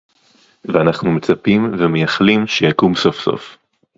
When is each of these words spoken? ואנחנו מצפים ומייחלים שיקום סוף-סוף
ואנחנו 0.65 1.11
מצפים 1.11 1.71
ומייחלים 1.79 2.47
שיקום 2.47 2.95
סוף-סוף 2.95 3.57